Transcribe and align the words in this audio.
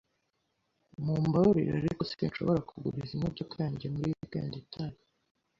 Mumbabarire 1.03 1.71
ariko 1.81 2.01
sinshobora 2.09 2.67
kuguriza 2.69 3.11
imodoka 3.17 3.53
yanjye 3.63 3.85
muri 3.93 4.09
weekend 4.17 4.51
itaha. 4.63 4.99